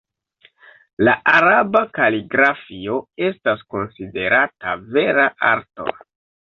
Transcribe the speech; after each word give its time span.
La 1.07 1.13
araba 1.33 1.83
kaligrafio 1.99 2.99
estas 3.29 3.65
konsiderata 3.77 4.79
vera 4.99 5.33
arto. 5.57 5.93